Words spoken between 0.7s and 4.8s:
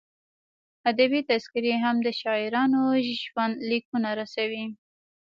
ادبي تذکرې هم د شاعرانو ژوندلیکونه رسوي.